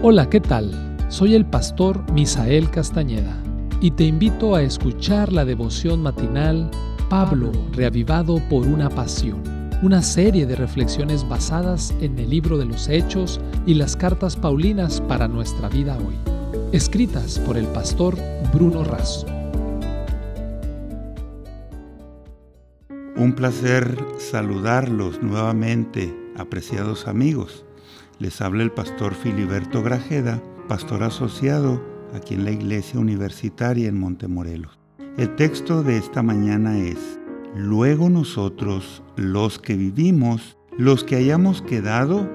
[0.00, 0.96] Hola, ¿qué tal?
[1.08, 3.36] Soy el pastor Misael Castañeda
[3.80, 6.70] y te invito a escuchar la devoción matinal
[7.10, 9.42] Pablo, reavivado por una pasión,
[9.82, 15.00] una serie de reflexiones basadas en el libro de los Hechos y las cartas Paulinas
[15.00, 16.14] para nuestra vida hoy,
[16.70, 18.16] escritas por el pastor
[18.54, 19.26] Bruno Razo.
[23.16, 27.64] Un placer saludarlos nuevamente, apreciados amigos.
[28.18, 31.80] Les habla el pastor Filiberto Grajeda, pastor asociado
[32.14, 34.76] aquí en la Iglesia Universitaria en Montemorelos.
[35.16, 37.20] El texto de esta mañana es,
[37.54, 42.28] Luego nosotros, los que vivimos, los que hayamos quedado,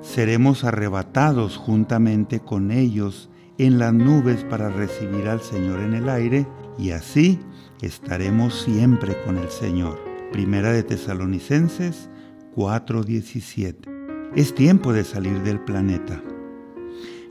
[0.00, 6.46] seremos arrebatados juntamente con ellos en las nubes para recibir al Señor en el aire,
[6.78, 7.38] y así
[7.82, 9.98] estaremos siempre con el Señor.
[10.32, 12.10] Primera de Tesalonicenses
[12.54, 13.95] 4:17
[14.36, 16.22] es tiempo de salir del planeta.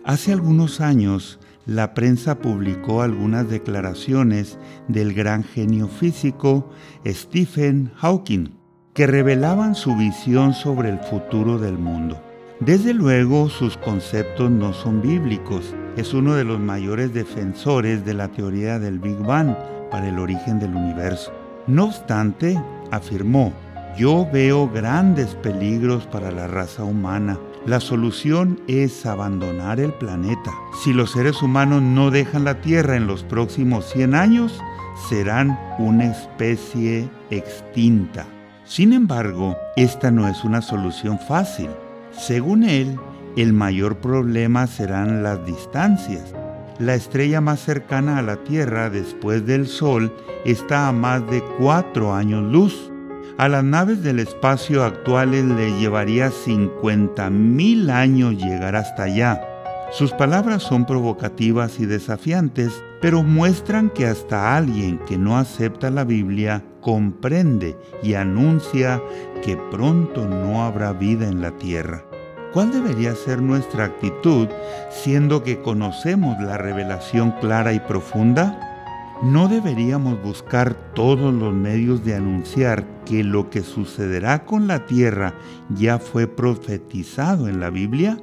[0.04, 4.57] Hace algunos años, la prensa publicó algunas declaraciones
[4.88, 6.71] del gran genio físico
[7.05, 8.57] Stephen Hawking,
[8.96, 12.21] que revelaban su visión sobre el futuro del mundo.
[12.60, 15.76] Desde luego, sus conceptos no son bíblicos.
[15.98, 19.55] Es uno de los mayores defensores de la teoría del Big Bang
[19.91, 21.32] para el origen del universo.
[21.68, 22.60] No obstante,
[22.91, 23.54] afirmó,
[23.98, 27.40] yo veo grandes peligros para la raza humana.
[27.65, 30.52] La solución es abandonar el planeta.
[30.84, 34.62] Si los seres humanos no dejan la Tierra en los próximos 100 años,
[35.10, 38.26] serán una especie extinta.
[38.65, 41.70] Sin embargo, esta no es una solución fácil.
[42.12, 42.99] Según él,
[43.35, 46.34] el mayor problema serán las distancias.
[46.80, 50.13] La estrella más cercana a la Tierra después del Sol
[50.46, 52.91] está a más de cuatro años luz.
[53.38, 59.42] A las naves del espacio actuales le llevaría 50 mil años llegar hasta allá.
[59.92, 66.06] Sus palabras son provocativas y desafiantes, pero muestran que hasta alguien que no acepta la
[66.06, 69.02] Biblia comprende y anuncia
[69.44, 72.06] que pronto no habrá vida en la tierra.
[72.54, 74.48] ¿Cuál debería ser nuestra actitud
[74.90, 78.65] siendo que conocemos la revelación clara y profunda?
[79.24, 85.34] ¿No deberíamos buscar todos los medios de anunciar que lo que sucederá con la tierra
[85.70, 88.18] ya fue profetizado en la Biblia?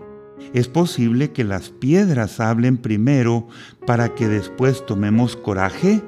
[0.52, 3.48] Es posible que las piedras hablen primero
[3.86, 6.02] para que después tomemos coraje.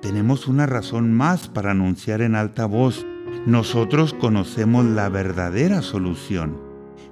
[0.00, 3.04] Tenemos una razón más para anunciar en alta voz.
[3.44, 6.56] Nosotros conocemos la verdadera solución.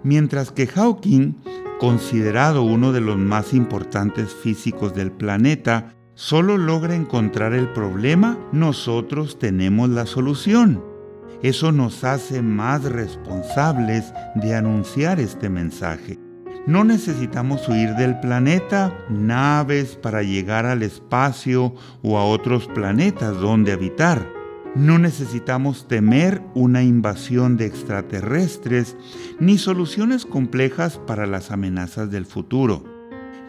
[0.02, 1.34] Mientras que Hawking,
[1.78, 9.38] considerado uno de los más importantes físicos del planeta, solo logra encontrar el problema, nosotros
[9.38, 10.84] tenemos la solución.
[11.42, 16.18] Eso nos hace más responsables de anunciar este mensaje.
[16.66, 23.72] No necesitamos huir del planeta, naves para llegar al espacio o a otros planetas donde
[23.72, 24.30] habitar.
[24.74, 28.94] No necesitamos temer una invasión de extraterrestres
[29.38, 32.99] ni soluciones complejas para las amenazas del futuro.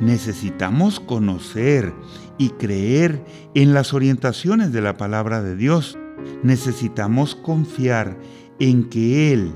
[0.01, 1.93] Necesitamos conocer
[2.39, 3.23] y creer
[3.53, 5.95] en las orientaciones de la palabra de Dios.
[6.41, 8.17] Necesitamos confiar
[8.59, 9.53] en que Él,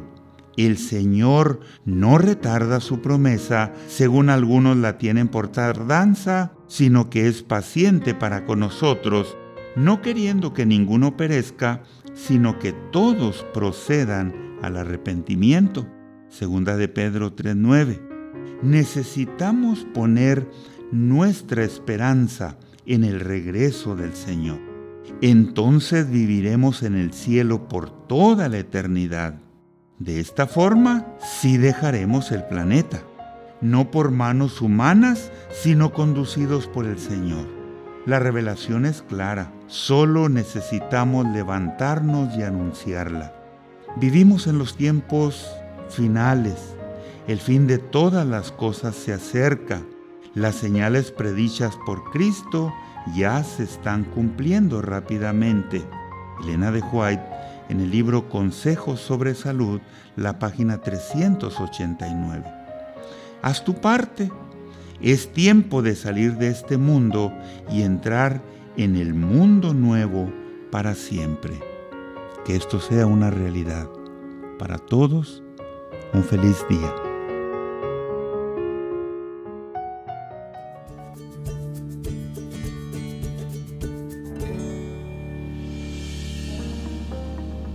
[0.56, 7.42] el Señor, no retarda su promesa, según algunos la tienen por tardanza, sino que es
[7.42, 9.36] paciente para con nosotros,
[9.76, 11.82] no queriendo que ninguno perezca,
[12.14, 15.88] sino que todos procedan al arrepentimiento.
[16.30, 18.05] Segunda de Pedro 3:9
[18.62, 20.50] necesitamos poner
[20.92, 24.60] nuestra esperanza en el regreso del Señor.
[25.22, 29.36] Entonces viviremos en el cielo por toda la eternidad.
[30.00, 33.04] De esta forma, sí dejaremos el planeta,
[33.62, 37.48] no por manos humanas, sino conducidos por el Señor.
[38.06, 43.34] La revelación es clara, solo necesitamos levantarnos y anunciarla.
[43.98, 45.50] Vivimos en los tiempos
[45.90, 46.75] finales,
[47.28, 49.82] el fin de todas las cosas se acerca.
[50.36, 52.74] Las señales predichas por Cristo
[53.16, 55.84] ya se están cumpliendo rápidamente.
[56.44, 57.24] Elena de White,
[57.70, 59.82] en el libro Consejos sobre Salud,
[60.16, 62.44] la página 389.
[63.42, 64.32] Haz tu parte.
[65.02, 67.34] Es tiempo de salir de este mundo
[67.70, 68.42] y entrar
[68.78, 70.32] en el mundo nuevo
[70.72, 71.60] para siempre.
[72.46, 73.90] Que esto sea una realidad.
[74.58, 75.44] Para todos,
[76.14, 77.05] un feliz día.